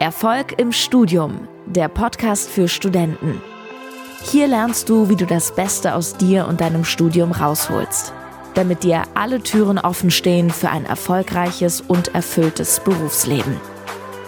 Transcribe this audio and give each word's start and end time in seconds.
Erfolg 0.00 0.56
im 0.60 0.70
Studium, 0.70 1.48
der 1.66 1.88
Podcast 1.88 2.48
für 2.48 2.68
Studenten. 2.68 3.42
Hier 4.22 4.46
lernst 4.46 4.88
du, 4.88 5.08
wie 5.08 5.16
du 5.16 5.26
das 5.26 5.52
Beste 5.56 5.96
aus 5.96 6.16
dir 6.16 6.46
und 6.46 6.60
deinem 6.60 6.84
Studium 6.84 7.32
rausholst, 7.32 8.12
damit 8.54 8.84
dir 8.84 9.02
alle 9.14 9.42
Türen 9.42 9.76
offen 9.76 10.12
stehen 10.12 10.50
für 10.50 10.70
ein 10.70 10.84
erfolgreiches 10.84 11.80
und 11.80 12.14
erfülltes 12.14 12.78
Berufsleben. 12.78 13.56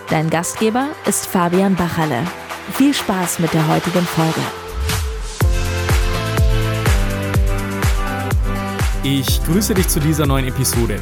Dein 0.08 0.28
Gastgeber 0.28 0.88
ist 1.06 1.26
Fabian 1.26 1.76
Bachalle. 1.76 2.24
Viel 2.72 2.92
Spaß 2.92 3.38
mit 3.38 3.54
der 3.54 3.68
heutigen 3.68 4.02
Folge. 4.02 4.40
Ich 9.04 9.40
grüße 9.44 9.74
dich 9.74 9.86
zu 9.86 10.00
dieser 10.00 10.26
neuen 10.26 10.48
Episode. 10.48 10.98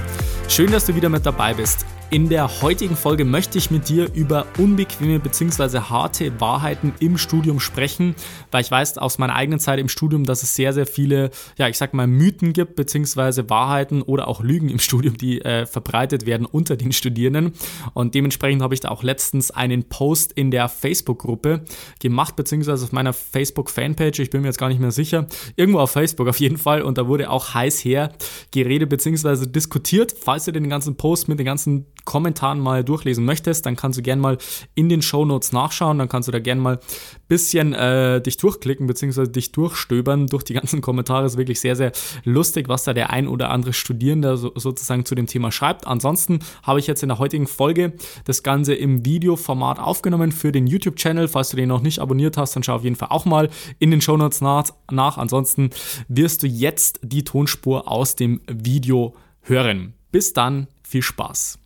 Schön, 0.47 0.71
dass 0.71 0.85
du 0.85 0.95
wieder 0.95 1.09
mit 1.09 1.25
dabei 1.25 1.55
bist. 1.55 1.87
In 2.11 2.31
der 2.31 2.63
heutigen 2.63 2.97
Folge 2.97 3.27
möchte 3.27 3.59
ich 3.59 3.71
mit 3.71 3.91
dir 3.91 4.11
über 4.15 4.47
unbequeme 4.57 5.21
bzw. 5.21 5.81
harte 5.91 6.41
Wahrheiten 6.41 6.95
im 7.01 7.19
Studium 7.19 7.61
sprechen, 7.61 8.15
weil 8.51 8.63
ich 8.63 8.71
weiß 8.71 8.97
aus 8.97 9.19
meiner 9.19 9.35
eigenen 9.35 9.61
Zeit 9.61 9.79
im 9.79 9.91
Studium, 9.91 10.25
dass 10.25 10.43
es 10.43 10.55
sehr, 10.55 10.73
sehr 10.73 10.87
viele, 10.87 11.29
ja, 11.59 11.69
ich 11.69 11.77
sag 11.77 11.93
mal, 11.93 12.07
Mythen 12.07 12.55
gibt 12.55 12.77
bzw. 12.77 13.51
Wahrheiten 13.51 14.01
oder 14.01 14.27
auch 14.27 14.43
Lügen 14.43 14.71
im 14.71 14.79
Studium, 14.79 15.19
die 15.19 15.43
äh, 15.43 15.67
verbreitet 15.67 16.25
werden 16.25 16.47
unter 16.47 16.77
den 16.77 16.93
Studierenden. 16.93 17.53
Und 17.93 18.15
dementsprechend 18.15 18.63
habe 18.63 18.73
ich 18.73 18.81
da 18.81 18.89
auch 18.89 19.03
letztens 19.03 19.51
einen 19.51 19.91
Post 19.91 20.33
in 20.33 20.51
der 20.51 20.71
Facebook-Gruppe 20.71 21.67
gemacht, 22.01 22.37
beziehungsweise 22.37 22.87
auf 22.87 22.93
meiner 22.93 23.13
Facebook-Fanpage, 23.13 24.21
ich 24.21 24.31
bin 24.31 24.41
mir 24.41 24.49
jetzt 24.49 24.59
gar 24.59 24.71
nicht 24.71 24.81
mehr 24.81 24.93
sicher, 24.93 25.27
irgendwo 25.57 25.81
auf 25.81 25.91
Facebook 25.91 26.27
auf 26.27 26.41
jeden 26.41 26.57
Fall. 26.57 26.81
Und 26.81 26.97
da 26.97 27.07
wurde 27.07 27.29
auch 27.29 27.53
heiß 27.53 27.85
her 27.85 28.15
geredet 28.51 28.89
bzw. 28.89 29.45
diskutiert. 29.45 30.15
Falls 30.19 30.47
du 30.47 30.53
den 30.53 30.71
ganzen 30.71 30.97
Post 30.97 31.29
mit 31.29 31.39
den 31.39 31.45
ganzen 31.45 31.85
Kommentaren 32.09 32.59
mal 32.59 32.85
durchlesen 32.85 33.27
möchtest, 33.27 33.67
dann 33.67 33.77
kannst 33.77 33.99
du 33.99 34.03
gerne 34.03 34.23
mal 34.23 34.39
in 34.75 34.89
den 34.89 35.03
Show 35.03 35.27
Notes 35.27 35.53
nachschauen. 35.53 35.99
Dann 35.99 36.09
kannst 36.09 36.27
du 36.27 36.33
da 36.33 36.39
gerne 36.39 36.59
mal 36.59 36.77
ein 36.77 36.81
bisschen 37.29 37.75
äh, 37.75 38.23
dich 38.23 38.39
durchklicken 38.39 38.87
bzw. 38.87 39.27
dich 39.27 39.53
durchstöbern 39.53 40.27
durch 40.27 40.43
die 40.43 40.55
ganzen 40.55 40.81
Kommentare. 40.81 41.27
Ist 41.27 41.37
wirklich 41.37 41.61
sehr, 41.61 41.77
sehr 41.77 41.93
lustig, 42.25 42.71
was 42.71 42.85
da 42.85 42.95
der 42.95 43.11
ein 43.11 43.29
oder 43.29 43.51
andere 43.51 43.75
Studierende 43.75 44.39
so, 44.39 44.53
sozusagen 44.55 45.05
zu 45.05 45.15
dem 45.15 45.27
Thema 45.27 45.53
schreibt. 45.53 45.87
Ansonsten 45.87 46.39
habe 46.63 46.79
ich 46.79 46.87
jetzt 46.87 47.03
in 47.03 47.11
der 47.11 47.19
heutigen 47.19 47.47
Folge 47.47 47.93
das 48.25 48.43
Ganze 48.43 48.73
im 48.73 49.05
Videoformat 49.05 49.79
aufgenommen 49.79 50.33
für 50.33 50.51
den 50.51 50.67
YouTube-Channel. 50.67 51.29
Falls 51.29 51.51
du 51.51 51.59
den 51.59 51.69
noch 51.69 51.83
nicht 51.83 51.99
abonniert 51.99 52.39
hast, 52.39 52.57
dann 52.57 52.63
schau 52.63 52.77
auf 52.77 52.85
jeden 52.85 52.97
Fall 52.97 53.09
auch 53.11 53.27
mal 53.27 53.51
in 53.81 53.91
den 53.91 54.01
Show 54.01 54.17
Notes 54.17 54.41
nach. 54.41 54.65
nach. 54.91 55.19
Ansonsten 55.19 55.69
wirst 56.09 56.43
du 56.43 56.47
jetzt 56.47 57.01
die 57.03 57.25
Tonspur 57.25 57.87
aus 57.87 58.17
dem 58.17 58.41
Video 58.51 59.15
hören. 59.43 59.93
Bis 60.11 60.33
dann, 60.33 60.69
viel 60.83 61.03
Spaß. 61.03 61.59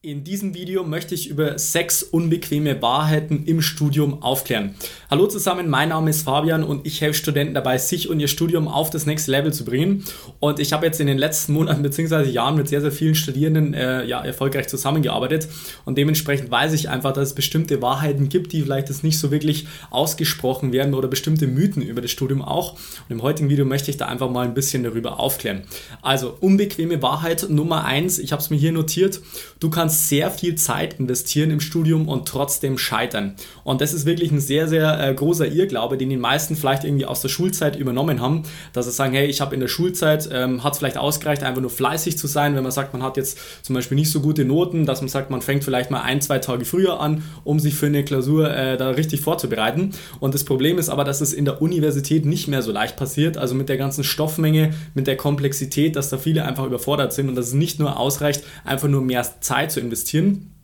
In 0.00 0.22
diesem 0.22 0.54
Video 0.54 0.84
möchte 0.84 1.16
ich 1.16 1.28
über 1.28 1.58
sechs 1.58 2.04
unbequeme 2.04 2.80
Wahrheiten 2.80 3.42
im 3.46 3.60
Studium 3.60 4.22
aufklären. 4.22 4.76
Hallo 5.10 5.26
zusammen, 5.26 5.68
mein 5.68 5.88
Name 5.88 6.10
ist 6.10 6.22
Fabian 6.22 6.62
und 6.62 6.86
ich 6.86 7.00
helfe 7.00 7.18
Studenten 7.18 7.54
dabei, 7.54 7.78
sich 7.78 8.08
und 8.08 8.20
ihr 8.20 8.28
Studium 8.28 8.68
auf 8.68 8.90
das 8.90 9.06
nächste 9.06 9.32
Level 9.32 9.52
zu 9.52 9.64
bringen. 9.64 10.04
Und 10.38 10.60
ich 10.60 10.72
habe 10.72 10.86
jetzt 10.86 11.00
in 11.00 11.08
den 11.08 11.18
letzten 11.18 11.52
Monaten 11.52 11.82
bzw. 11.82 12.30
Jahren 12.30 12.54
mit 12.54 12.68
sehr, 12.68 12.80
sehr 12.80 12.92
vielen 12.92 13.16
Studierenden 13.16 13.74
äh, 13.74 14.04
ja, 14.04 14.24
erfolgreich 14.24 14.68
zusammengearbeitet 14.68 15.48
und 15.84 15.98
dementsprechend 15.98 16.48
weiß 16.48 16.74
ich 16.74 16.88
einfach, 16.88 17.12
dass 17.12 17.30
es 17.30 17.34
bestimmte 17.34 17.82
Wahrheiten 17.82 18.28
gibt, 18.28 18.52
die 18.52 18.62
vielleicht 18.62 18.90
jetzt 18.90 19.02
nicht 19.02 19.18
so 19.18 19.32
wirklich 19.32 19.66
ausgesprochen 19.90 20.70
werden 20.70 20.94
oder 20.94 21.08
bestimmte 21.08 21.48
Mythen 21.48 21.82
über 21.82 22.02
das 22.02 22.12
Studium 22.12 22.40
auch. 22.40 22.74
Und 22.74 23.10
im 23.10 23.22
heutigen 23.22 23.48
Video 23.48 23.64
möchte 23.64 23.90
ich 23.90 23.96
da 23.96 24.06
einfach 24.06 24.30
mal 24.30 24.46
ein 24.46 24.54
bisschen 24.54 24.84
darüber 24.84 25.18
aufklären. 25.18 25.62
Also 26.02 26.36
unbequeme 26.38 27.02
Wahrheit 27.02 27.50
Nummer 27.50 27.84
eins, 27.84 28.20
ich 28.20 28.30
habe 28.30 28.40
es 28.40 28.48
mir 28.48 28.58
hier 28.58 28.70
notiert, 28.70 29.20
du 29.58 29.70
kannst 29.70 29.87
kannst 29.88 30.10
sehr 30.10 30.30
viel 30.30 30.54
Zeit 30.56 31.00
investieren 31.00 31.50
im 31.50 31.60
Studium 31.60 32.08
und 32.08 32.28
trotzdem 32.28 32.76
scheitern. 32.76 33.36
Und 33.64 33.80
das 33.80 33.94
ist 33.94 34.04
wirklich 34.04 34.30
ein 34.30 34.38
sehr, 34.38 34.68
sehr 34.68 35.00
äh, 35.02 35.14
großer 35.14 35.46
Irrglaube, 35.46 35.96
den 35.96 36.10
die 36.10 36.18
meisten 36.18 36.56
vielleicht 36.56 36.84
irgendwie 36.84 37.06
aus 37.06 37.22
der 37.22 37.30
Schulzeit 37.30 37.74
übernommen 37.74 38.20
haben, 38.20 38.42
dass 38.74 38.84
sie 38.84 38.92
sagen, 38.92 39.14
hey, 39.14 39.26
ich 39.28 39.40
habe 39.40 39.54
in 39.54 39.60
der 39.60 39.68
Schulzeit, 39.68 40.28
ähm, 40.30 40.62
hat 40.62 40.74
es 40.74 40.78
vielleicht 40.78 40.98
ausgereicht, 40.98 41.42
einfach 41.42 41.62
nur 41.62 41.70
fleißig 41.70 42.18
zu 42.18 42.26
sein, 42.26 42.54
wenn 42.54 42.62
man 42.62 42.72
sagt, 42.72 42.92
man 42.92 43.02
hat 43.02 43.16
jetzt 43.16 43.38
zum 43.62 43.74
Beispiel 43.74 43.96
nicht 43.96 44.10
so 44.10 44.20
gute 44.20 44.44
Noten, 44.44 44.84
dass 44.84 45.00
man 45.00 45.08
sagt, 45.08 45.30
man 45.30 45.40
fängt 45.40 45.64
vielleicht 45.64 45.90
mal 45.90 46.02
ein, 46.02 46.20
zwei 46.20 46.38
Tage 46.38 46.66
früher 46.66 47.00
an, 47.00 47.22
um 47.44 47.58
sich 47.58 47.74
für 47.74 47.86
eine 47.86 48.04
Klausur 48.04 48.54
äh, 48.54 48.76
da 48.76 48.90
richtig 48.90 49.22
vorzubereiten. 49.22 49.92
Und 50.20 50.34
das 50.34 50.44
Problem 50.44 50.76
ist 50.76 50.90
aber, 50.90 51.04
dass 51.04 51.22
es 51.22 51.32
in 51.32 51.46
der 51.46 51.62
Universität 51.62 52.26
nicht 52.26 52.46
mehr 52.46 52.60
so 52.60 52.72
leicht 52.72 52.98
passiert, 52.98 53.38
also 53.38 53.54
mit 53.54 53.70
der 53.70 53.78
ganzen 53.78 54.04
Stoffmenge, 54.04 54.74
mit 54.92 55.06
der 55.06 55.16
Komplexität, 55.16 55.96
dass 55.96 56.10
da 56.10 56.18
viele 56.18 56.44
einfach 56.44 56.66
überfordert 56.66 57.14
sind 57.14 57.30
und 57.30 57.36
dass 57.36 57.46
es 57.46 57.54
nicht 57.54 57.78
nur 57.78 57.98
ausreicht, 57.98 58.44
einfach 58.66 58.88
nur 58.88 59.00
mehr 59.00 59.24
Zeit 59.40 59.72
zu 59.72 59.77
investieren. 59.80 60.57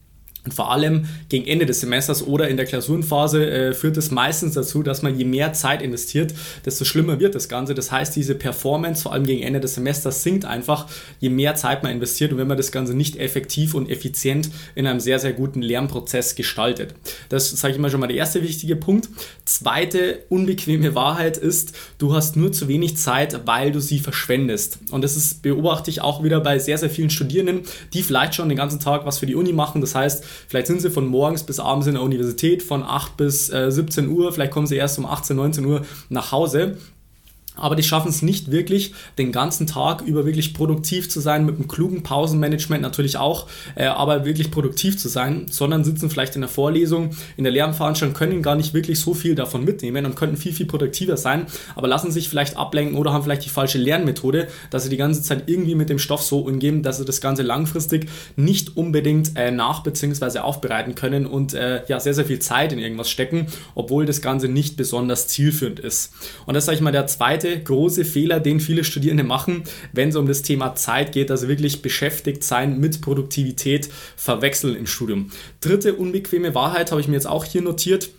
Und 0.44 0.52
vor 0.52 0.70
allem 0.70 1.06
gegen 1.30 1.46
Ende 1.46 1.64
des 1.64 1.80
Semesters 1.80 2.26
oder 2.26 2.48
in 2.48 2.58
der 2.58 2.66
Klausurenphase 2.66 3.50
äh, 3.50 3.72
führt 3.72 3.96
es 3.96 4.10
meistens 4.10 4.52
dazu, 4.52 4.82
dass 4.82 5.00
man 5.00 5.18
je 5.18 5.24
mehr 5.24 5.54
Zeit 5.54 5.80
investiert, 5.80 6.34
desto 6.66 6.84
schlimmer 6.84 7.18
wird 7.18 7.34
das 7.34 7.48
Ganze. 7.48 7.74
Das 7.74 7.90
heißt, 7.90 8.14
diese 8.14 8.34
Performance, 8.34 9.02
vor 9.02 9.14
allem 9.14 9.24
gegen 9.24 9.42
Ende 9.42 9.60
des 9.60 9.74
Semesters, 9.74 10.22
sinkt 10.22 10.44
einfach, 10.44 10.86
je 11.18 11.30
mehr 11.30 11.54
Zeit 11.54 11.82
man 11.82 11.92
investiert 11.92 12.32
und 12.32 12.38
wenn 12.38 12.46
man 12.46 12.58
das 12.58 12.72
Ganze 12.72 12.94
nicht 12.94 13.16
effektiv 13.16 13.72
und 13.72 13.88
effizient 13.88 14.50
in 14.74 14.86
einem 14.86 15.00
sehr, 15.00 15.18
sehr 15.18 15.32
guten 15.32 15.62
Lernprozess 15.62 16.34
gestaltet. 16.34 16.94
Das 17.30 17.50
sage 17.50 17.72
ich 17.72 17.80
mal 17.80 17.90
schon 17.90 18.00
mal 18.00 18.06
der 18.06 18.16
erste 18.16 18.42
wichtige 18.42 18.76
Punkt. 18.76 19.08
Zweite 19.46 20.24
unbequeme 20.28 20.94
Wahrheit 20.94 21.38
ist, 21.38 21.74
du 21.96 22.14
hast 22.14 22.36
nur 22.36 22.52
zu 22.52 22.68
wenig 22.68 22.98
Zeit, 22.98 23.46
weil 23.46 23.72
du 23.72 23.80
sie 23.80 23.98
verschwendest. 23.98 24.78
Und 24.90 25.02
das 25.02 25.16
ist, 25.16 25.40
beobachte 25.40 25.90
ich 25.90 26.02
auch 26.02 26.22
wieder 26.22 26.40
bei 26.40 26.58
sehr, 26.58 26.76
sehr 26.76 26.90
vielen 26.90 27.08
Studierenden, 27.08 27.62
die 27.94 28.02
vielleicht 28.02 28.34
schon 28.34 28.50
den 28.50 28.58
ganzen 28.58 28.78
Tag 28.78 29.06
was 29.06 29.18
für 29.18 29.26
die 29.26 29.34
Uni 29.34 29.54
machen. 29.54 29.80
Das 29.80 29.94
heißt, 29.94 30.22
Vielleicht 30.48 30.66
sind 30.66 30.80
sie 30.80 30.90
von 30.90 31.06
morgens 31.06 31.44
bis 31.44 31.60
abends 31.60 31.86
in 31.86 31.94
der 31.94 32.02
Universität, 32.02 32.62
von 32.62 32.82
8 32.82 33.16
bis 33.16 33.50
äh, 33.50 33.70
17 33.70 34.08
Uhr, 34.08 34.32
vielleicht 34.32 34.52
kommen 34.52 34.66
sie 34.66 34.76
erst 34.76 34.98
um 34.98 35.06
18, 35.06 35.36
19 35.36 35.64
Uhr 35.64 35.82
nach 36.08 36.32
Hause 36.32 36.76
aber 37.56 37.76
die 37.76 37.82
schaffen 37.82 38.08
es 38.08 38.22
nicht 38.22 38.50
wirklich, 38.50 38.94
den 39.18 39.32
ganzen 39.32 39.66
Tag 39.66 40.02
über 40.02 40.26
wirklich 40.26 40.54
produktiv 40.54 41.08
zu 41.08 41.20
sein, 41.20 41.46
mit 41.46 41.56
einem 41.56 41.68
klugen 41.68 42.02
Pausenmanagement 42.02 42.82
natürlich 42.82 43.16
auch, 43.16 43.46
äh, 43.76 43.84
aber 43.84 44.24
wirklich 44.24 44.50
produktiv 44.50 44.98
zu 44.98 45.08
sein, 45.08 45.46
sondern 45.50 45.84
sitzen 45.84 46.10
vielleicht 46.10 46.34
in 46.34 46.40
der 46.40 46.50
Vorlesung, 46.50 47.10
in 47.36 47.44
der 47.44 47.52
Lernveranstaltung, 47.52 48.14
können 48.14 48.42
gar 48.42 48.56
nicht 48.56 48.74
wirklich 48.74 49.00
so 49.00 49.14
viel 49.14 49.34
davon 49.34 49.64
mitnehmen 49.64 50.04
und 50.06 50.16
könnten 50.16 50.36
viel, 50.36 50.52
viel 50.52 50.66
produktiver 50.66 51.16
sein, 51.16 51.46
aber 51.76 51.88
lassen 51.88 52.10
sich 52.10 52.28
vielleicht 52.28 52.56
ablenken 52.56 52.96
oder 52.96 53.12
haben 53.12 53.22
vielleicht 53.22 53.44
die 53.44 53.50
falsche 53.50 53.78
Lernmethode, 53.78 54.48
dass 54.70 54.82
sie 54.84 54.90
die 54.90 54.96
ganze 54.96 55.22
Zeit 55.22 55.44
irgendwie 55.46 55.74
mit 55.74 55.90
dem 55.90 55.98
Stoff 55.98 56.22
so 56.22 56.40
umgehen, 56.40 56.82
dass 56.82 56.98
sie 56.98 57.04
das 57.04 57.20
Ganze 57.20 57.42
langfristig 57.42 58.08
nicht 58.36 58.76
unbedingt 58.76 59.36
äh, 59.36 59.50
nach- 59.50 59.82
bzw. 59.82 60.40
aufbereiten 60.40 60.94
können 60.94 61.26
und 61.26 61.54
äh, 61.54 61.82
ja, 61.86 62.00
sehr, 62.00 62.14
sehr 62.14 62.24
viel 62.24 62.40
Zeit 62.40 62.72
in 62.72 62.78
irgendwas 62.78 63.10
stecken, 63.10 63.46
obwohl 63.74 64.06
das 64.06 64.20
Ganze 64.20 64.48
nicht 64.48 64.76
besonders 64.76 65.28
zielführend 65.28 65.80
ist. 65.80 66.12
Und 66.46 66.54
das 66.54 66.66
sage 66.66 66.76
ich 66.76 66.82
mal 66.82 66.92
der 66.92 67.06
zweite 67.06 67.43
zweite 67.44 67.62
große 67.62 68.04
Fehler, 68.04 68.40
den 68.40 68.60
viele 68.60 68.84
Studierende 68.84 69.24
machen, 69.24 69.64
wenn 69.92 70.08
es 70.08 70.16
um 70.16 70.26
das 70.26 70.42
Thema 70.42 70.74
Zeit 70.74 71.12
geht, 71.12 71.30
also 71.30 71.48
wirklich 71.48 71.82
beschäftigt 71.82 72.42
sein 72.42 72.80
mit 72.80 73.00
Produktivität 73.00 73.90
verwechseln 74.16 74.76
im 74.76 74.86
Studium. 74.86 75.30
Dritte 75.60 75.94
unbequeme 75.94 76.54
Wahrheit 76.54 76.90
habe 76.90 77.00
ich 77.00 77.08
mir 77.08 77.14
jetzt 77.14 77.26
auch 77.26 77.44
hier 77.44 77.62
notiert. 77.62 78.10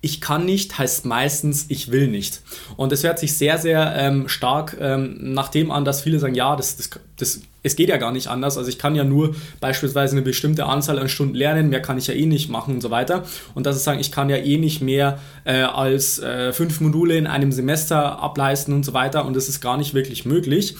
Ich 0.00 0.20
kann 0.20 0.46
nicht 0.46 0.78
heißt 0.78 1.06
meistens, 1.06 1.66
ich 1.68 1.90
will 1.90 2.06
nicht. 2.06 2.42
Und 2.76 2.92
es 2.92 3.02
hört 3.02 3.18
sich 3.18 3.36
sehr, 3.36 3.58
sehr 3.58 3.94
ähm, 3.96 4.28
stark 4.28 4.76
ähm, 4.80 5.16
nach 5.34 5.48
dem 5.48 5.70
an, 5.70 5.84
dass 5.84 6.02
viele 6.02 6.20
sagen, 6.20 6.36
ja, 6.36 6.54
das, 6.54 6.76
das, 6.76 6.90
das 7.18 7.40
es 7.62 7.76
geht 7.76 7.88
ja 7.88 7.96
gar 7.96 8.12
nicht 8.12 8.28
anders. 8.28 8.56
Also 8.56 8.68
ich 8.68 8.78
kann 8.78 8.94
ja 8.94 9.04
nur 9.04 9.34
beispielsweise 9.60 10.12
eine 10.12 10.22
bestimmte 10.22 10.66
Anzahl 10.66 10.98
an 10.98 11.08
Stunden 11.08 11.34
lernen, 11.34 11.70
mehr 11.70 11.82
kann 11.82 11.98
ich 11.98 12.06
ja 12.06 12.14
eh 12.14 12.26
nicht 12.26 12.48
machen 12.50 12.74
und 12.74 12.80
so 12.80 12.90
weiter. 12.90 13.24
Und 13.54 13.66
das 13.66 13.76
ist 13.76 13.84
sagen, 13.84 14.00
ich 14.00 14.12
kann 14.12 14.30
ja 14.30 14.36
eh 14.36 14.58
nicht 14.58 14.80
mehr 14.80 15.18
äh, 15.44 15.62
als 15.62 16.18
äh, 16.18 16.52
fünf 16.52 16.80
Module 16.80 17.16
in 17.16 17.26
einem 17.26 17.50
Semester 17.50 18.20
ableisten 18.20 18.72
und 18.74 18.84
so 18.84 18.94
weiter. 18.94 19.24
Und 19.24 19.34
das 19.34 19.48
ist 19.48 19.60
gar 19.60 19.76
nicht 19.76 19.94
wirklich 19.94 20.24
möglich. 20.24 20.76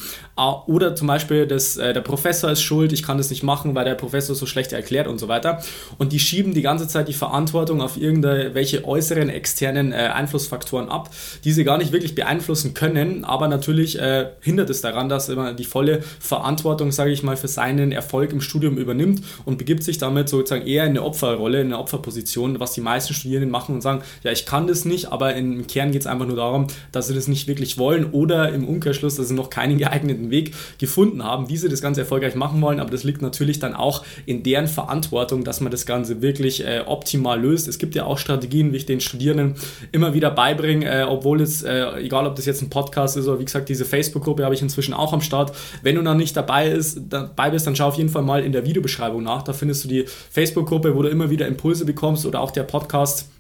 Oder 0.67 0.95
zum 0.95 1.09
Beispiel, 1.09 1.49
das, 1.49 1.77
äh, 1.77 1.93
der 1.93 2.01
Professor 2.01 2.49
ist 2.51 2.63
schuld, 2.63 2.93
ich 2.93 3.03
kann 3.03 3.19
das 3.19 3.29
nicht 3.31 3.43
machen, 3.43 3.75
weil 3.75 3.85
der 3.85 3.97
Professor 3.97 4.37
so 4.37 4.47
schlecht 4.47 4.73
erklärt 4.73 5.09
und 5.09 5.19
so 5.19 5.27
weiter. 5.27 5.61
Und 5.99 6.13
die 6.13 6.21
schieben 6.21 6.55
die 6.55 6.63
ganze 6.63 6.87
Zeit 6.87 7.09
die 7.09 7.13
Verantwortung 7.13 7.83
auf 7.83 7.97
irgendwelche 7.97 8.85
äußeren, 8.85 9.31
externen 9.31 9.93
äh, 9.93 10.11
Einflussfaktoren 10.15 10.89
ab, 10.89 11.11
die 11.43 11.51
sie 11.51 11.65
gar 11.65 11.77
nicht 11.77 11.91
wirklich 11.91 12.15
beeinflussen 12.15 12.73
können. 12.73 13.25
Aber 13.25 13.49
natürlich 13.49 13.99
äh, 13.99 14.29
hindert 14.41 14.71
es 14.71 14.81
daran, 14.81 15.09
dass 15.09 15.29
immer 15.29 15.55
die 15.55 15.65
volle 15.65 16.03
Verantwortung 16.29 16.93
sage 16.93 17.11
ich 17.11 17.23
mal, 17.23 17.39
für 17.39 17.49
seinen 17.49 17.91
Erfolg 17.91 18.33
im 18.33 18.43
Studium 18.43 18.77
übernimmt 18.77 19.23
und 19.47 19.57
begibt 19.57 19.83
sich 19.83 19.97
damit 19.97 20.29
sozusagen 20.29 20.67
eher 20.67 20.85
in 20.85 20.91
eine 20.91 21.03
Opferrolle, 21.03 21.63
in 21.63 21.69
eine 21.69 21.79
Opferposition, 21.79 22.61
was 22.61 22.75
die 22.75 22.83
meisten 22.83 23.15
Studierenden 23.15 23.51
machen 23.51 23.75
und 23.75 23.81
sagen, 23.81 24.03
ja, 24.23 24.31
ich 24.31 24.45
kann 24.45 24.67
das 24.67 24.85
nicht, 24.85 25.11
aber 25.11 25.35
im 25.35 25.67
Kern 25.67 25.91
geht 25.91 26.03
es 26.03 26.07
einfach 26.07 26.27
nur 26.27 26.37
darum, 26.37 26.67
dass 26.93 27.09
sie 27.09 27.15
das 27.15 27.29
nicht 27.29 27.49
wirklich 27.49 27.79
wollen 27.79 28.13
oder 28.13 28.53
im 28.53 28.69
Umkehrschluss, 28.69 29.17
dass 29.17 29.29
sie 29.29 29.35
noch 29.35 29.49
keinen 29.49 29.79
geeigneten 29.89 30.31
Weg 30.31 30.55
gefunden 30.77 31.25
haben, 31.25 31.49
wie 31.49 31.57
sie 31.57 31.71
das 31.71 31.81
Ganze 31.81 32.03
erfolgreich 32.03 32.35
machen 32.35 32.61
wollen, 32.61 32.79
aber 32.79 32.91
das 32.91 33.05
liegt 33.05 33.23
natürlich 33.23 33.59
dann 33.59 33.73
auch 33.75 34.05
in 34.27 34.43
deren 34.43 34.67
Verantwortung, 34.67 35.45
dass 35.45 35.63
man 35.63 35.73
das 35.73 35.87
Ganze 35.87 36.21
wirklich 36.21 36.63
äh, 36.67 36.83
optimal 36.85 37.41
löst. 37.41 37.69
Es 37.69 37.79
gibt 37.79 37.95
ja 37.95 38.05
auch 38.05 38.19
Strategien, 38.19 38.73
wie 38.73 38.77
ich 38.77 38.87
den 38.87 39.01
Studierenden 39.01 39.55
immer 39.93 40.13
wieder 40.13 40.31
beibringe, 40.31 40.85
äh, 40.85 41.05
obwohl 41.05 41.41
es, 41.41 41.63
äh, 41.63 41.87
egal 42.01 42.27
ob 42.27 42.37
das 42.37 42.45
jetzt 42.45 42.61
ein 42.61 42.69
Podcast 42.69 43.17
ist 43.17 43.27
oder 43.27 43.41
wie 43.41 43.47
gesagt, 43.47 43.71
diese 43.71 43.87
Facebook-Gruppe 43.87 44.45
habe 44.45 44.55
ich 44.55 44.61
inzwischen 44.61 44.93
auch 44.93 45.15
am 45.15 45.23
Start. 45.23 45.57
Wenn 45.83 45.95
du 45.95 46.03
noch 46.03 46.18
nicht 46.19 46.37
dabei, 46.37 46.69
ist, 46.69 47.01
dabei 47.09 47.51
bist, 47.51 47.67
dann 47.67 47.75
schau 47.75 47.89
auf 47.89 47.97
jeden 47.97 48.11
Fall 48.11 48.23
mal 48.23 48.45
in 48.45 48.53
der 48.53 48.65
Videobeschreibung 48.65 49.23
nach. 49.23 49.43
Da 49.43 49.53
findest 49.53 49.85
du 49.85 49.89
die 49.89 50.05
Facebook-Gruppe, 50.31 50.95
wo 50.95 51.03
du 51.03 51.09
immer 51.09 51.31
wieder 51.31 51.47
Impulse 51.47 51.85
bekommst 51.85 52.27
oder 52.27 52.41
auch 52.41 52.51
der 52.51 52.65
Podcast 52.65 53.31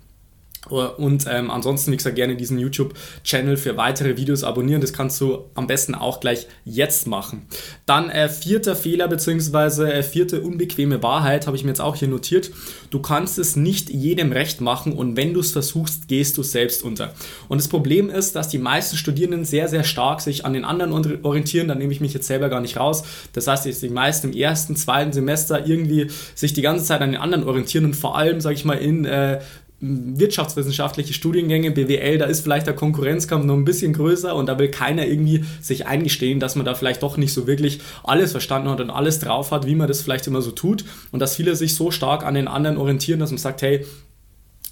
und 0.68 1.26
ähm, 1.30 1.50
ansonsten, 1.50 1.92
wie 1.92 1.96
gesagt, 1.96 2.16
gerne 2.16 2.36
diesen 2.36 2.58
YouTube-Channel 2.58 3.56
für 3.56 3.76
weitere 3.76 4.16
Videos 4.16 4.44
abonnieren. 4.44 4.80
Das 4.80 4.92
kannst 4.92 5.20
du 5.20 5.44
am 5.54 5.66
besten 5.66 5.94
auch 5.94 6.20
gleich 6.20 6.46
jetzt 6.64 7.06
machen. 7.06 7.46
Dann 7.86 8.10
äh, 8.10 8.28
vierter 8.28 8.76
Fehler 8.76 9.08
bzw. 9.08 9.90
Äh, 9.90 10.02
vierte 10.02 10.42
unbequeme 10.42 11.02
Wahrheit 11.02 11.46
habe 11.46 11.56
ich 11.56 11.64
mir 11.64 11.70
jetzt 11.70 11.80
auch 11.80 11.96
hier 11.96 12.08
notiert. 12.08 12.50
Du 12.90 13.00
kannst 13.00 13.38
es 13.38 13.56
nicht 13.56 13.88
jedem 13.88 14.32
recht 14.32 14.60
machen 14.60 14.92
und 14.92 15.16
wenn 15.16 15.32
du 15.32 15.40
es 15.40 15.52
versuchst, 15.52 16.08
gehst 16.08 16.36
du 16.36 16.42
selbst 16.42 16.82
unter. 16.82 17.14
Und 17.48 17.58
das 17.60 17.68
Problem 17.68 18.10
ist, 18.10 18.34
dass 18.36 18.48
die 18.48 18.58
meisten 18.58 18.96
Studierenden 18.96 19.44
sehr, 19.44 19.68
sehr 19.68 19.84
stark 19.84 20.20
sich 20.20 20.44
an 20.44 20.52
den 20.52 20.64
anderen 20.64 20.92
orientieren. 21.24 21.68
Da 21.68 21.74
nehme 21.74 21.92
ich 21.92 22.00
mich 22.00 22.14
jetzt 22.14 22.26
selber 22.26 22.48
gar 22.48 22.60
nicht 22.60 22.76
raus. 22.76 23.04
Das 23.32 23.46
heißt, 23.46 23.66
dass 23.66 23.80
die 23.80 23.88
meisten 23.88 24.28
im 24.28 24.36
ersten, 24.36 24.76
zweiten 24.76 25.12
Semester 25.12 25.66
irgendwie 25.66 26.08
sich 26.34 26.52
die 26.52 26.62
ganze 26.62 26.84
Zeit 26.84 27.00
an 27.00 27.12
den 27.12 27.20
anderen 27.20 27.44
orientieren 27.44 27.84
und 27.86 27.94
vor 27.94 28.18
allem, 28.18 28.40
sage 28.40 28.56
ich 28.56 28.64
mal, 28.64 28.78
in 28.78 29.04
äh, 29.04 29.40
wirtschaftswissenschaftliche 29.80 31.14
Studiengänge, 31.14 31.70
BWL, 31.70 32.18
da 32.18 32.26
ist 32.26 32.40
vielleicht 32.40 32.66
der 32.66 32.74
Konkurrenzkampf 32.74 33.44
noch 33.44 33.54
ein 33.54 33.64
bisschen 33.64 33.92
größer 33.92 34.34
und 34.34 34.46
da 34.46 34.58
will 34.58 34.70
keiner 34.70 35.06
irgendwie 35.06 35.44
sich 35.60 35.86
eingestehen, 35.86 36.40
dass 36.40 36.56
man 36.56 36.66
da 36.66 36.74
vielleicht 36.74 37.02
doch 37.02 37.16
nicht 37.16 37.32
so 37.32 37.46
wirklich 37.46 37.80
alles 38.02 38.32
verstanden 38.32 38.70
hat 38.70 38.80
und 38.80 38.90
alles 38.90 39.20
drauf 39.20 39.52
hat, 39.52 39.66
wie 39.66 39.76
man 39.76 39.86
das 39.86 40.02
vielleicht 40.02 40.26
immer 40.26 40.42
so 40.42 40.50
tut 40.50 40.84
und 41.12 41.20
dass 41.20 41.36
viele 41.36 41.54
sich 41.54 41.76
so 41.76 41.92
stark 41.92 42.26
an 42.26 42.34
den 42.34 42.48
anderen 42.48 42.76
orientieren, 42.76 43.20
dass 43.20 43.30
man 43.30 43.38
sagt, 43.38 43.62
hey, 43.62 43.84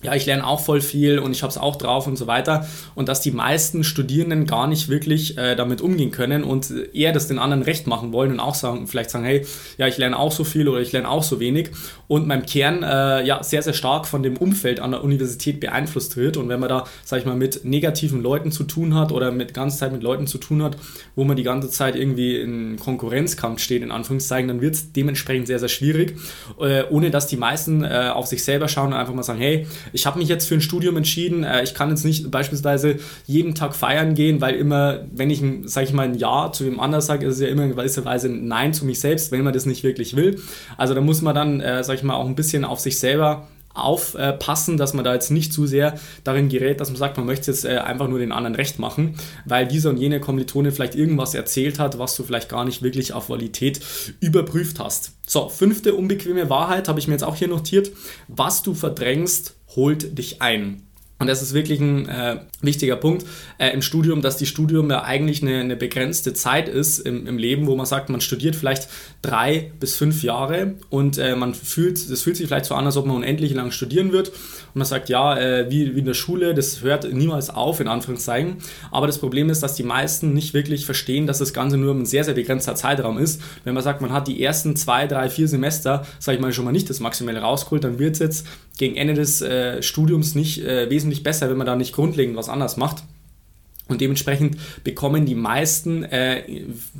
ja, 0.03 0.15
ich 0.15 0.27
lerne 0.27 0.47
auch 0.47 0.61
voll 0.61 0.83
viel 0.83 1.19
und 1.19 1.33
ich 1.33 1.43
habe 1.43 1.51
es 1.51 1.57
auch 1.57 1.77
drauf 1.77 2.07
und 2.07 2.17
so 2.17 2.27
weiter. 2.27 2.69
Und 2.95 3.09
dass 3.09 3.23
die 3.23 3.31
meisten 3.31 3.83
Studierenden 3.83 4.47
gar 4.47 4.67
nicht 4.67 4.89
wirklich 4.89 5.39
äh, 5.39 5.57
damit 5.57 5.81
umgehen 5.81 6.11
können 6.11 6.45
und 6.45 6.71
eher 6.93 7.13
das 7.13 7.29
den 7.29 7.39
anderen 7.39 7.63
recht 7.63 7.87
machen 7.87 8.13
wollen 8.13 8.33
und 8.33 8.39
auch 8.41 8.55
sagen, 8.55 8.87
vielleicht 8.87 9.09
sagen, 9.09 9.25
hey, 9.25 9.47
ja, 9.79 9.87
ich 9.87 9.97
lerne 9.97 10.19
auch 10.19 10.33
so 10.33 10.45
viel 10.45 10.69
oder 10.69 10.81
ich 10.81 10.93
lerne 10.93 11.09
auch 11.09 11.23
so 11.23 11.41
wenig. 11.41 11.71
Und 12.09 12.29
beim 12.29 12.45
Kern 12.45 12.83
äh, 12.83 13.25
ja 13.25 13.43
sehr, 13.43 13.63
sehr 13.63 13.73
stark 13.73 14.07
von 14.07 14.23
dem 14.23 14.37
Umfeld 14.37 14.81
an 14.81 14.91
der 14.91 15.03
Universität 15.03 15.61
beeinflusst 15.61 16.19
wird. 16.19 16.37
Und 16.37 16.51
wenn 16.51 16.61
man 16.61 16.69
da, 16.69 16.85
sag 17.03 17.21
ich 17.21 17.27
mal, 17.27 17.35
mit 17.35 17.65
negativen 17.65 18.23
Leuten 18.23 18.53
zu 18.53 18.65
tun 18.65 18.95
hat 18.95 19.13
oder 19.13 19.33
mit 19.33 19.55
ganze 19.55 19.79
Zeit 19.79 19.93
mit 19.93 20.03
Leuten 20.03 20.27
zu 20.27 20.37
tun 20.37 20.63
hat, 20.63 20.77
wo 21.15 21.25
man 21.25 21.39
die 21.39 21.43
ganze 21.43 21.71
Zeit 21.71 21.97
irgendwie 21.97 22.37
in 22.37 22.77
Konkurrenzkampf 22.79 23.61
steht, 23.61 23.83
in 23.83 23.91
Anführungszeichen, 23.91 24.47
dann 24.47 24.61
wird 24.61 24.75
es 24.75 24.93
dementsprechend 24.93 25.47
sehr, 25.47 25.59
sehr 25.59 25.71
schwierig, 25.71 26.19
äh, 26.61 26.85
ohne 26.91 27.11
dass 27.11 27.27
die 27.27 27.39
meisten 27.39 27.83
äh, 27.83 28.11
auf 28.13 28.27
sich 28.27 28.45
selber 28.45 28.69
schauen 28.69 28.89
und 28.89 28.95
einfach 28.95 29.15
mal 29.15 29.23
sagen, 29.23 29.41
hey, 29.41 29.67
ich 29.93 30.07
habe 30.07 30.19
mich 30.19 30.29
jetzt 30.29 30.47
für 30.49 30.55
ein 30.55 30.61
Studium 30.61 30.97
entschieden. 30.97 31.45
Äh, 31.45 31.63
ich 31.63 31.75
kann 31.75 31.91
jetzt 31.91 32.05
nicht 32.05 32.31
beispielsweise 32.31 32.97
jeden 33.27 33.55
Tag 33.55 33.75
feiern 33.75 34.15
gehen, 34.15 34.41
weil 34.41 34.55
immer, 34.55 35.01
wenn 35.13 35.31
ich, 35.31 35.43
sage 35.65 35.87
ich 35.87 35.93
mal, 35.93 36.05
ein 36.05 36.15
Ja 36.15 36.51
zu 36.53 36.65
dem 36.65 36.81
anderen 36.81 37.03
sage, 37.03 37.27
ist 37.27 37.35
es 37.35 37.41
ja 37.41 37.49
immer 37.49 37.65
in 37.65 37.77
gewisser 37.77 38.05
Weise 38.05 38.29
ein 38.29 38.49
Nein 38.49 38.73
zu 38.73 38.85
mich 38.85 39.01
selbst, 39.01 39.33
wenn 39.33 39.43
man 39.43 39.53
das 39.53 39.67
nicht 39.67 39.83
wirklich 39.83 40.17
will. 40.17 40.41
Also 40.77 40.95
da 40.95 41.01
muss 41.01 41.23
man 41.23 41.35
dann, 41.35 41.61
äh, 41.61 41.83
sage 41.85 41.99
ich 41.99 42.05
mal, 42.05 42.15
auch 42.15 42.27
ein 42.27 42.35
bisschen 42.35 42.65
auf 42.65 42.81
sich 42.81 42.99
selber 42.99 43.47
aufpassen, 43.77 44.77
dass 44.77 44.95
man 44.95 45.05
da 45.05 45.15
jetzt 45.15 45.31
nicht 45.31 45.53
zu 45.53 45.67
sehr 45.67 45.99
darin 46.25 46.49
gerät, 46.49 46.81
dass 46.81 46.89
man 46.89 46.97
sagt, 46.97 47.17
man 47.17 47.27
möchte 47.27 47.51
jetzt 47.51 47.65
äh, 47.65 47.79
einfach 47.79 48.09
nur 48.09 48.19
den 48.19 48.33
anderen 48.33 48.55
recht 48.55 48.79
machen, 48.79 49.17
weil 49.45 49.67
dieser 49.67 49.91
und 49.91 49.99
jene 49.99 50.21
Kommilitone 50.21 50.73
vielleicht 50.73 50.95
irgendwas 50.95 51.35
erzählt 51.35 51.79
hat, 51.79 51.99
was 51.99 52.17
du 52.17 52.23
vielleicht 52.23 52.49
gar 52.49 52.65
nicht 52.65 52.83
wirklich 52.83 53.13
auf 53.13 53.27
Qualität 53.27 53.81
überprüft 54.21 54.81
hast. 54.81 55.13
So, 55.27 55.49
fünfte 55.49 55.95
unbequeme 55.95 56.49
Wahrheit 56.51 56.89
habe 56.89 56.99
ich 56.99 57.09
mir 57.09 57.15
jetzt 57.15 57.25
auch 57.25 57.37
hier 57.37 57.49
notiert. 57.49 57.91
Was 58.29 58.63
du 58.63 58.75
verdrängst, 58.75 59.57
holt 59.75 60.19
dich 60.19 60.41
ein. 60.41 60.86
Und 61.19 61.29
das 61.29 61.41
ist 61.41 61.55
wirklich 61.55 61.81
ein 61.81 62.09
äh, 62.09 62.41
wichtiger 62.61 62.97
Punkt 62.97 63.25
äh, 63.57 63.71
im 63.71 63.81
Studium, 63.81 64.21
dass 64.21 64.37
die 64.37 64.45
Studium 64.45 64.91
ja 64.91 65.03
eigentlich 65.03 65.41
eine, 65.41 65.61
eine 65.61 65.77
begrenzte 65.77 66.35
Zeit 66.35 66.69
ist 66.69 66.99
im, 66.99 67.27
im, 67.27 67.39
Leben, 67.39 67.67
wo 67.67 67.75
man 67.75 67.87
sagt, 67.87 68.11
man 68.11 68.21
studiert 68.21 68.55
vielleicht 68.55 68.89
drei 69.23 69.73
bis 69.81 69.97
fünf 69.97 70.23
Jahre 70.23 70.75
und 70.91 71.17
äh, 71.17 71.35
man 71.35 71.55
fühlt, 71.55 72.11
das 72.11 72.21
fühlt 72.21 72.37
sich 72.37 72.47
vielleicht 72.47 72.67
so 72.67 72.75
an, 72.75 72.85
als 72.85 72.99
ob 72.99 73.07
man 73.07 73.17
unendlich 73.17 73.55
lang 73.55 73.71
studieren 73.71 74.13
wird. 74.13 74.29
Und 74.29 74.77
man 74.77 74.85
sagt, 74.85 75.09
ja, 75.09 75.39
äh, 75.39 75.71
wie, 75.71 75.95
wie 75.95 76.01
in 76.01 76.05
der 76.05 76.13
Schule, 76.13 76.53
das 76.53 76.83
hört 76.83 77.11
niemals 77.11 77.49
auf, 77.49 77.81
in 77.81 77.89
Anführungszeichen. 77.89 78.59
Aber 78.91 79.07
das 79.07 79.17
Problem 79.17 79.49
ist, 79.49 79.63
dass 79.63 79.75
die 79.75 79.85
meisten 79.85 80.35
nicht 80.35 80.53
wirklich 80.53 80.85
verstehen, 80.85 81.27
dass 81.27 81.39
das 81.39 81.55
Ganze 81.55 81.79
nur 81.79 81.95
ein 81.95 82.05
sehr, 82.05 82.25
sehr 82.25 82.35
begrenzter 82.35 82.75
Zeitraum 82.75 83.17
ist. 83.17 83.41
Wenn 83.65 83.73
man 83.73 83.83
sagt, 83.83 84.03
man 84.03 84.13
hat 84.13 84.29
die 84.29 84.43
ersten 84.43 84.77
zwei, 84.77 85.07
drei, 85.07 85.31
vier 85.31 85.49
Semester, 85.49 86.05
sage 86.19 86.37
ich 86.37 86.43
mal, 86.43 86.53
schon 86.53 86.67
mal 86.67 86.73
nicht 86.73 86.91
das 86.91 87.01
Maximale 87.01 87.41
rausgeholt, 87.41 87.85
dann 87.85 87.99
wird 87.99 88.15
es 88.15 88.19
jetzt 88.19 88.47
gegen 88.79 88.97
Ende 88.97 89.15
des 89.15 89.41
äh, 89.43 89.83
Studiums 89.83 90.35
nicht 90.35 90.63
äh, 90.63 90.91
wesentlich 90.91 91.23
besser, 91.23 91.49
wenn 91.51 91.57
man 91.57 91.67
da 91.67 91.77
nicht 91.77 91.95
grundlegend 91.95 92.37
was 92.37 92.49
anderes 92.49 92.77
macht. 92.77 93.03
Und 93.89 94.01
dementsprechend 94.01 94.57
bekommen 94.83 95.27
die 95.27 95.37
meisten, 95.37 96.03
äh, 96.05 96.43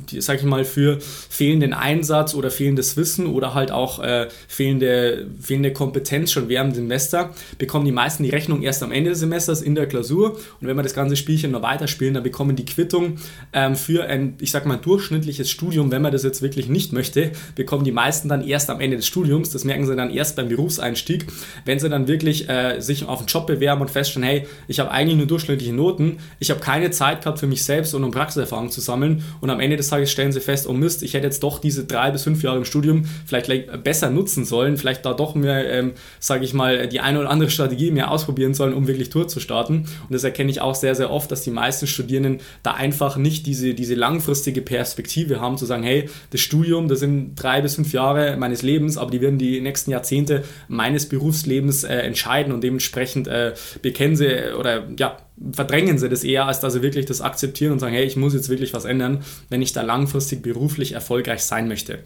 die, 0.09 0.21
sag 0.21 0.37
ich 0.37 0.43
mal, 0.43 0.63
für 0.63 0.99
fehlenden 1.01 1.73
Einsatz 1.73 2.33
oder 2.33 2.49
fehlendes 2.49 2.95
Wissen 2.95 3.27
oder 3.27 3.53
halt 3.53 3.71
auch 3.71 4.01
äh, 4.01 4.29
fehlende, 4.47 5.27
fehlende 5.41 5.73
Kompetenz 5.73 6.31
schon 6.31 6.47
während 6.47 6.75
dem 6.75 6.83
Semester, 6.83 7.33
bekommen 7.57 7.83
die 7.83 7.91
meisten 7.91 8.23
die 8.23 8.29
Rechnung 8.29 8.61
erst 8.63 8.83
am 8.83 8.93
Ende 8.93 9.09
des 9.09 9.19
Semesters 9.19 9.61
in 9.61 9.75
der 9.75 9.85
Klausur. 9.87 10.39
Und 10.61 10.67
wenn 10.67 10.77
wir 10.77 10.83
das 10.83 10.93
ganze 10.93 11.17
Spielchen 11.17 11.51
noch 11.51 11.61
weiterspielen, 11.61 12.13
dann 12.13 12.23
bekommen 12.23 12.55
die 12.55 12.65
Quittung 12.65 13.17
ähm, 13.51 13.75
für 13.75 14.05
ein, 14.05 14.35
ich 14.39 14.51
sag 14.51 14.65
mal, 14.65 14.77
durchschnittliches 14.77 15.51
Studium, 15.51 15.91
wenn 15.91 16.01
man 16.01 16.13
das 16.13 16.23
jetzt 16.23 16.41
wirklich 16.41 16.69
nicht 16.69 16.93
möchte, 16.93 17.31
bekommen 17.55 17.83
die 17.83 17.91
meisten 17.91 18.29
dann 18.29 18.47
erst 18.47 18.69
am 18.69 18.79
Ende 18.79 18.95
des 18.95 19.07
Studiums. 19.07 19.49
Das 19.49 19.65
merken 19.65 19.85
sie 19.85 19.95
dann 19.97 20.09
erst 20.09 20.37
beim 20.37 20.47
Berufseinstieg, 20.47 21.25
wenn 21.65 21.79
sie 21.79 21.89
dann 21.89 22.07
wirklich 22.07 22.47
äh, 22.47 22.79
sich 22.79 23.05
auf 23.05 23.19
einen 23.19 23.27
Job 23.27 23.45
bewerben 23.45 23.81
und 23.81 23.91
feststellen, 23.91 24.27
hey, 24.27 24.47
ich 24.69 24.79
habe 24.79 24.89
eigentlich 24.89 25.17
nur 25.17 25.27
durchschnittliche 25.27 25.73
Noten, 25.73 26.19
ich 26.39 26.49
habe 26.49 26.61
keine 26.61 26.76
keine 26.77 26.91
Zeit 26.91 27.21
gehabt 27.21 27.39
für 27.39 27.47
mich 27.47 27.63
selbst 27.63 27.95
und 27.95 28.03
um 28.03 28.11
Praxiserfahrung 28.11 28.69
zu 28.69 28.81
sammeln. 28.81 29.23
Und 29.41 29.49
am 29.49 29.59
Ende 29.59 29.77
des 29.77 29.89
Tages 29.89 30.11
stellen 30.11 30.31
sie 30.31 30.41
fest, 30.41 30.67
oh 30.67 30.73
Mist, 30.73 31.01
ich 31.01 31.15
hätte 31.15 31.25
jetzt 31.25 31.41
doch 31.41 31.59
diese 31.59 31.85
drei 31.85 32.11
bis 32.11 32.23
fünf 32.23 32.43
Jahre 32.43 32.57
im 32.57 32.65
Studium 32.65 33.05
vielleicht 33.25 33.83
besser 33.83 34.11
nutzen 34.11 34.45
sollen, 34.45 34.77
vielleicht 34.77 35.03
da 35.05 35.13
doch 35.13 35.33
mehr, 35.33 35.67
ähm, 35.71 35.93
sage 36.19 36.45
ich 36.45 36.53
mal, 36.53 36.87
die 36.87 36.99
eine 36.99 37.19
oder 37.19 37.31
andere 37.31 37.49
Strategie 37.49 37.89
mehr 37.89 38.11
ausprobieren 38.11 38.53
sollen, 38.53 38.75
um 38.75 38.87
wirklich 38.87 39.09
durchzustarten. 39.09 39.77
Und 39.77 40.11
das 40.11 40.23
erkenne 40.23 40.51
ich 40.51 40.61
auch 40.61 40.75
sehr, 40.75 40.93
sehr 40.93 41.09
oft, 41.09 41.31
dass 41.31 41.41
die 41.41 41.49
meisten 41.49 41.87
Studierenden 41.87 42.41
da 42.61 42.73
einfach 42.73 43.17
nicht 43.17 43.47
diese, 43.47 43.73
diese 43.73 43.95
langfristige 43.95 44.61
Perspektive 44.61 45.41
haben, 45.41 45.57
zu 45.57 45.65
sagen, 45.65 45.81
hey, 45.81 46.09
das 46.29 46.41
Studium, 46.41 46.87
das 46.87 46.99
sind 46.99 47.35
drei 47.35 47.61
bis 47.61 47.75
fünf 47.75 47.91
Jahre 47.91 48.37
meines 48.37 48.61
Lebens, 48.61 48.97
aber 48.97 49.09
die 49.09 49.21
werden 49.21 49.39
die 49.39 49.61
nächsten 49.61 49.89
Jahrzehnte 49.89 50.43
meines 50.67 51.09
Berufslebens 51.09 51.83
äh, 51.83 51.95
entscheiden 51.97 52.53
und 52.53 52.63
dementsprechend 52.63 53.27
äh, 53.27 53.55
bekennen 53.81 54.15
sie 54.15 54.53
oder 54.55 54.83
ja, 54.97 55.17
verdrängen 55.51 55.97
sie 55.97 56.09
das 56.09 56.23
eher, 56.23 56.45
als 56.45 56.59
dass 56.59 56.73
sie 56.73 56.81
wirklich 56.81 57.05
das 57.05 57.21
akzeptieren 57.21 57.73
und 57.73 57.79
sagen, 57.79 57.93
hey, 57.93 58.05
ich 58.05 58.15
muss 58.15 58.33
jetzt 58.33 58.49
wirklich 58.49 58.73
was 58.73 58.85
ändern, 58.85 59.23
wenn 59.49 59.61
ich 59.61 59.73
da 59.73 59.81
langfristig 59.81 60.41
beruflich 60.41 60.93
erfolgreich 60.93 61.43
sein 61.43 61.67
möchte. 61.67 61.99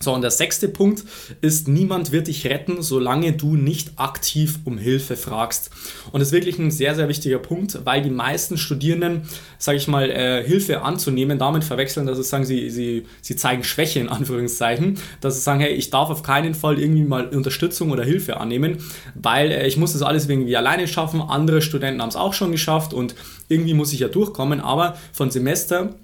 So, 0.00 0.12
und 0.12 0.22
der 0.22 0.32
sechste 0.32 0.68
Punkt 0.68 1.04
ist, 1.40 1.68
niemand 1.68 2.10
wird 2.10 2.26
dich 2.26 2.46
retten, 2.46 2.82
solange 2.82 3.32
du 3.32 3.54
nicht 3.54 3.92
aktiv 3.96 4.58
um 4.64 4.76
Hilfe 4.76 5.16
fragst. 5.16 5.70
Und 6.10 6.20
das 6.20 6.28
ist 6.28 6.32
wirklich 6.32 6.58
ein 6.58 6.72
sehr, 6.72 6.96
sehr 6.96 7.08
wichtiger 7.08 7.38
Punkt, 7.38 7.78
weil 7.84 8.02
die 8.02 8.10
meisten 8.10 8.58
Studierenden, 8.58 9.22
sage 9.56 9.78
ich 9.78 9.86
mal, 9.86 10.10
äh, 10.10 10.44
Hilfe 10.44 10.82
anzunehmen, 10.82 11.38
damit 11.38 11.62
verwechseln, 11.62 12.06
dass 12.06 12.18
sie 12.18 12.24
sagen, 12.24 12.44
sie, 12.44 12.70
sie, 12.70 13.06
sie 13.22 13.36
zeigen 13.36 13.62
Schwäche 13.62 14.00
in 14.00 14.08
Anführungszeichen, 14.08 14.98
dass 15.20 15.36
sie 15.36 15.42
sagen, 15.42 15.60
hey, 15.60 15.72
ich 15.72 15.90
darf 15.90 16.10
auf 16.10 16.24
keinen 16.24 16.54
Fall 16.54 16.78
irgendwie 16.78 17.04
mal 17.04 17.28
Unterstützung 17.28 17.92
oder 17.92 18.04
Hilfe 18.04 18.38
annehmen, 18.38 18.78
weil 19.14 19.52
äh, 19.52 19.66
ich 19.66 19.76
muss 19.76 19.92
das 19.92 20.02
alles 20.02 20.28
irgendwie 20.28 20.56
alleine 20.56 20.88
schaffen, 20.88 21.22
andere 21.22 21.62
Studenten 21.62 22.02
haben 22.02 22.08
es 22.10 22.16
auch 22.16 22.34
schon 22.34 22.50
geschafft 22.50 22.92
und 22.92 23.14
irgendwie 23.48 23.74
muss 23.74 23.92
ich 23.92 24.00
ja 24.00 24.08
durchkommen, 24.08 24.60
aber 24.60 24.98
von 25.12 25.30
Semester 25.30 25.94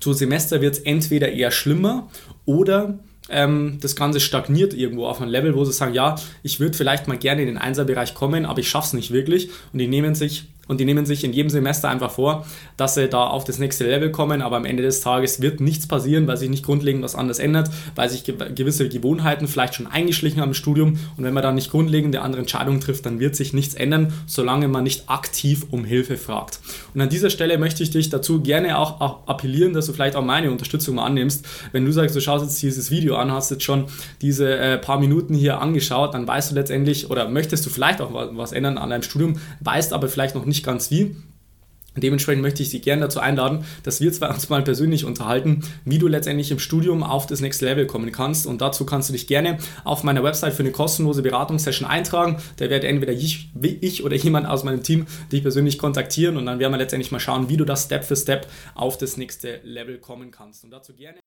zu 0.00 0.12
Semester 0.12 0.60
wird 0.60 0.74
es 0.74 0.80
entweder 0.80 1.30
eher 1.30 1.50
schlimmer 1.50 2.08
oder 2.46 2.98
ähm, 3.28 3.78
das 3.80 3.96
Ganze 3.96 4.20
stagniert 4.20 4.74
irgendwo 4.74 5.06
auf 5.06 5.20
einem 5.20 5.30
Level, 5.30 5.54
wo 5.54 5.64
sie 5.64 5.72
sagen, 5.72 5.94
ja, 5.94 6.16
ich 6.42 6.58
würde 6.58 6.76
vielleicht 6.76 7.06
mal 7.06 7.18
gerne 7.18 7.42
in 7.42 7.46
den 7.46 7.58
Einserbereich 7.58 8.14
kommen, 8.14 8.44
aber 8.44 8.60
ich 8.60 8.68
schaffe 8.68 8.88
es 8.88 8.92
nicht 8.94 9.12
wirklich. 9.12 9.50
Und 9.72 9.78
die 9.78 9.86
nehmen 9.86 10.14
sich 10.14 10.46
und 10.70 10.78
die 10.78 10.84
nehmen 10.84 11.04
sich 11.04 11.24
in 11.24 11.32
jedem 11.32 11.50
Semester 11.50 11.88
einfach 11.88 12.12
vor, 12.12 12.46
dass 12.76 12.94
sie 12.94 13.08
da 13.08 13.24
auf 13.24 13.42
das 13.42 13.58
nächste 13.58 13.86
Level 13.86 14.12
kommen, 14.12 14.40
aber 14.40 14.56
am 14.56 14.64
Ende 14.64 14.84
des 14.84 15.00
Tages 15.00 15.42
wird 15.42 15.60
nichts 15.60 15.88
passieren, 15.88 16.28
weil 16.28 16.36
sich 16.36 16.48
nicht 16.48 16.64
grundlegend 16.64 17.02
was 17.02 17.16
anderes 17.16 17.40
ändert, 17.40 17.68
weil 17.96 18.08
sich 18.08 18.22
gewisse 18.22 18.88
Gewohnheiten 18.88 19.48
vielleicht 19.48 19.74
schon 19.74 19.88
eingeschlichen 19.88 20.40
haben 20.40 20.50
im 20.50 20.54
Studium 20.54 20.96
und 21.16 21.24
wenn 21.24 21.34
man 21.34 21.42
da 21.42 21.50
nicht 21.50 21.72
grundlegende 21.72 22.22
andere 22.22 22.40
Entscheidungen 22.42 22.80
trifft, 22.80 23.04
dann 23.04 23.18
wird 23.18 23.34
sich 23.34 23.52
nichts 23.52 23.74
ändern, 23.74 24.12
solange 24.26 24.68
man 24.68 24.84
nicht 24.84 25.10
aktiv 25.10 25.66
um 25.72 25.84
Hilfe 25.84 26.16
fragt. 26.16 26.60
Und 26.94 27.00
an 27.00 27.08
dieser 27.08 27.30
Stelle 27.30 27.58
möchte 27.58 27.82
ich 27.82 27.90
dich 27.90 28.08
dazu 28.08 28.40
gerne 28.40 28.78
auch 28.78 29.26
appellieren, 29.26 29.72
dass 29.72 29.86
du 29.86 29.92
vielleicht 29.92 30.14
auch 30.14 30.24
meine 30.24 30.52
Unterstützung 30.52 30.94
mal 30.94 31.06
annimmst. 31.06 31.44
Wenn 31.72 31.84
du 31.84 31.90
sagst, 31.90 32.14
du 32.14 32.20
schaust 32.20 32.44
jetzt 32.44 32.62
dieses 32.62 32.92
Video 32.92 33.16
an, 33.16 33.32
hast 33.32 33.50
jetzt 33.50 33.64
schon 33.64 33.86
diese 34.22 34.56
äh, 34.56 34.78
paar 34.78 35.00
Minuten 35.00 35.34
hier 35.34 35.60
angeschaut, 35.60 36.14
dann 36.14 36.28
weißt 36.28 36.52
du 36.52 36.54
letztendlich 36.54 37.10
oder 37.10 37.28
möchtest 37.28 37.66
du 37.66 37.70
vielleicht 37.70 38.00
auch 38.00 38.10
was 38.12 38.52
ändern 38.52 38.78
an 38.78 38.90
deinem 38.90 39.02
Studium, 39.02 39.34
weißt 39.58 39.92
aber 39.92 40.08
vielleicht 40.08 40.36
noch 40.36 40.44
nicht 40.44 40.59
nicht 40.60 40.66
ganz 40.66 40.90
wie, 40.90 41.16
Dementsprechend 41.96 42.42
möchte 42.42 42.62
ich 42.62 42.70
Sie 42.70 42.80
gerne 42.80 43.02
dazu 43.02 43.18
einladen, 43.18 43.64
dass 43.82 44.00
wir 44.00 44.12
zwei 44.12 44.28
uns 44.28 44.48
mal 44.48 44.62
persönlich 44.62 45.04
unterhalten, 45.04 45.64
wie 45.84 45.98
du 45.98 46.06
letztendlich 46.06 46.52
im 46.52 46.60
Studium 46.60 47.02
auf 47.02 47.26
das 47.26 47.40
Next 47.40 47.60
Level 47.62 47.84
kommen 47.88 48.12
kannst. 48.12 48.46
Und 48.46 48.60
dazu 48.60 48.86
kannst 48.86 49.08
du 49.08 49.12
dich 49.12 49.26
gerne 49.26 49.58
auf 49.82 50.04
meiner 50.04 50.22
Website 50.22 50.54
für 50.54 50.62
eine 50.62 50.70
kostenlose 50.70 51.20
Beratungssession 51.20 51.88
eintragen. 51.88 52.40
Da 52.58 52.70
werde 52.70 52.86
entweder 52.86 53.12
ich, 53.12 53.50
ich 53.60 54.04
oder 54.04 54.14
jemand 54.14 54.46
aus 54.46 54.62
meinem 54.62 54.84
Team 54.84 55.08
dich 55.32 55.42
persönlich 55.42 55.78
kontaktieren 55.78 56.36
und 56.36 56.46
dann 56.46 56.60
werden 56.60 56.72
wir 56.72 56.78
letztendlich 56.78 57.10
mal 57.10 57.18
schauen, 57.18 57.48
wie 57.48 57.56
du 57.56 57.64
das 57.64 57.86
Step 57.86 58.04
für 58.04 58.14
Step 58.14 58.46
auf 58.76 58.96
das 58.96 59.16
nächste 59.16 59.58
Level 59.64 59.98
kommen 59.98 60.30
kannst. 60.30 60.62
Und 60.62 60.70
dazu 60.70 60.94
gerne. 60.94 61.18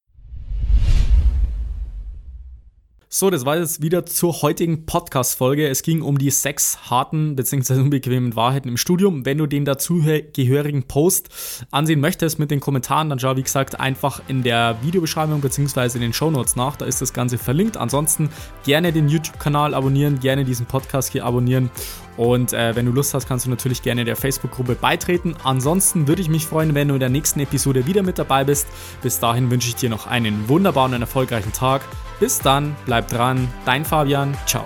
So, 3.16 3.30
das 3.30 3.46
war 3.46 3.58
jetzt 3.58 3.84
wieder 3.84 4.08
zur 4.08 4.42
heutigen 4.42 4.88
Podcast-Folge. 4.88 5.68
Es 5.68 5.84
ging 5.84 6.02
um 6.02 6.18
die 6.18 6.32
sechs 6.32 6.90
harten 6.90 7.36
bzw. 7.36 7.76
unbequemen 7.76 8.36
Wahrheiten 8.36 8.70
im 8.70 8.76
Studium. 8.76 9.24
Wenn 9.24 9.38
du 9.38 9.46
den 9.46 9.66
dazugehörigen 9.66 10.82
Post 10.88 11.30
ansehen 11.70 12.00
möchtest 12.00 12.40
mit 12.40 12.50
den 12.50 12.60
Kommentaren, 12.60 13.10
dann 13.10 13.20
schau, 13.20 13.38
wie 13.38 13.44
gesagt, 13.44 13.80
einfach 13.80 14.20
in 14.30 14.42
der 14.42 14.78
Videobeschreibung 14.82 15.42
bzw. 15.42 15.92
in 15.94 16.02
den 16.02 16.14
Show 16.14 16.32
Notes 16.32 16.56
nach. 16.56 16.76
Da 16.76 16.86
ist 16.86 17.04
das 17.04 17.14
Ganze 17.14 17.38
verlinkt. 17.38 17.78
Ansonsten 17.78 18.30
gerne 18.66 18.92
den 18.92 19.08
YouTube-Kanal 19.08 19.76
abonnieren, 19.76 20.20
gerne 20.20 20.44
diesen 20.44 20.66
Podcast 20.66 21.12
hier 21.12 21.24
abonnieren. 21.24 21.70
Und 22.18 22.54
äh, 22.54 22.76
wenn 22.76 22.86
du 22.86 22.92
Lust 22.92 23.14
hast, 23.14 23.28
kannst 23.28 23.46
du 23.46 23.50
natürlich 23.50 23.82
gerne 23.82 24.06
der 24.06 24.16
Facebook-Gruppe 24.16 24.76
beitreten. 24.76 25.36
Ansonsten 25.44 26.08
würde 26.08 26.22
ich 26.22 26.30
mich 26.30 26.46
freuen, 26.46 26.76
wenn 26.76 26.90
du 26.90 26.94
in 26.94 27.00
der 27.00 27.10
nächsten 27.10 27.40
Episode 27.40 27.86
wieder 27.88 28.04
mit 28.04 28.20
dabei 28.20 28.44
bist. 28.44 28.68
Bis 29.02 29.20
dahin 29.20 29.50
wünsche 29.50 29.70
ich 29.70 29.76
dir 29.76 29.90
noch 29.90 30.08
einen 30.08 30.48
wunderbaren 30.48 30.94
und 30.94 31.02
erfolgreichen 31.02 31.54
Tag. 31.54 31.82
Bis 32.20 32.40
dann, 32.40 32.76
bleib 32.86 33.08
dran, 33.08 33.48
dein 33.66 33.86
Fabian, 33.86 34.36
ciao. 34.46 34.66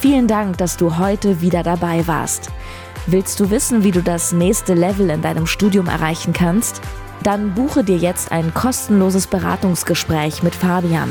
Vielen 0.00 0.28
Dank, 0.28 0.58
dass 0.58 0.76
du 0.76 0.96
heute 0.96 1.40
wieder 1.40 1.62
dabei 1.62 2.06
warst. 2.06 2.50
Willst 3.06 3.40
du 3.40 3.50
wissen, 3.50 3.84
wie 3.84 3.90
du 3.90 4.02
das 4.02 4.32
nächste 4.32 4.74
Level 4.74 5.10
in 5.10 5.22
deinem 5.22 5.46
Studium 5.46 5.88
erreichen 5.88 6.32
kannst? 6.32 6.80
Dann 7.22 7.54
buche 7.54 7.82
dir 7.82 7.96
jetzt 7.96 8.30
ein 8.30 8.54
kostenloses 8.54 9.26
Beratungsgespräch 9.26 10.42
mit 10.42 10.54
Fabian. 10.54 11.10